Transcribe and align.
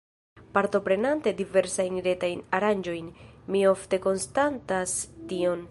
Partoprenante 0.57 1.33
diversajn 1.41 1.99
retajn 2.07 2.41
aranĝojn, 2.59 3.13
mi 3.53 3.65
ofte 3.75 4.01
konstatas 4.09 4.99
tion. 5.33 5.67